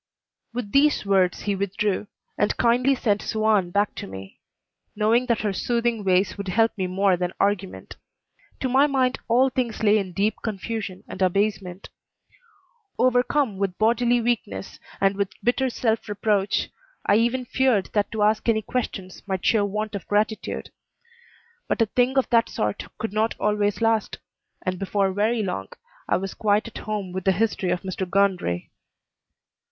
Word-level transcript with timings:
With 0.51 0.71
these 0.71 1.05
words 1.05 1.41
he 1.43 1.55
withdrew, 1.55 2.07
and 2.35 2.57
kindly 2.57 2.95
sent 2.95 3.21
Suan 3.21 3.69
back 3.69 3.93
to 3.97 4.07
me, 4.07 4.39
knowing 4.95 5.27
that 5.27 5.41
her 5.41 5.53
soothing 5.53 6.03
ways 6.03 6.39
would 6.39 6.47
help 6.47 6.75
me 6.75 6.87
more 6.87 7.15
than 7.15 7.33
argument. 7.39 7.97
To 8.61 8.67
my 8.67 8.87
mind 8.87 9.19
all 9.27 9.51
things 9.51 9.83
lay 9.83 9.99
in 9.99 10.13
deep 10.13 10.37
confusion 10.43 11.03
and 11.07 11.21
abasement. 11.21 11.89
Overcome 12.97 13.57
with 13.59 13.77
bodily 13.77 14.19
weakness 14.21 14.79
and 14.99 15.15
with 15.17 15.39
bitter 15.43 15.69
self 15.69 16.09
reproach, 16.09 16.71
I 17.05 17.17
even 17.17 17.45
feared 17.45 17.91
that 17.93 18.11
to 18.13 18.23
ask 18.23 18.49
any 18.49 18.63
questions 18.63 19.21
might 19.27 19.45
show 19.45 19.65
want 19.65 19.93
of 19.93 20.07
gratitude. 20.07 20.71
But 21.67 21.79
a 21.79 21.85
thing 21.85 22.17
of 22.17 22.27
that 22.31 22.49
sort 22.49 22.85
could 22.97 23.13
not 23.13 23.35
always 23.39 23.83
last, 23.83 24.17
and 24.65 24.79
before 24.79 25.13
very 25.13 25.43
long 25.43 25.67
I 26.09 26.17
was 26.17 26.33
quite 26.33 26.67
at 26.67 26.79
home 26.89 27.11
with 27.11 27.23
the 27.23 27.33
history 27.33 27.69
of 27.69 27.81
Mr. 27.83 28.09
Gundry. 28.09 28.71